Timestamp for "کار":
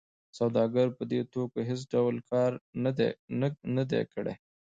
2.31-2.51